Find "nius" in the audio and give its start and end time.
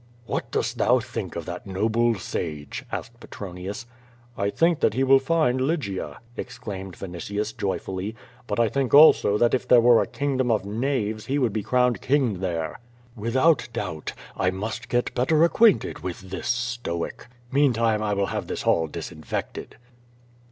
3.53-3.85